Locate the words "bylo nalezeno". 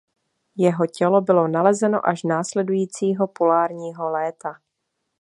1.21-2.05